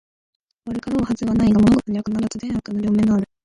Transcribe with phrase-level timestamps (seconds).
[0.65, 3.29] 悪かろうはずはないが、物事には必ず善悪の両面がある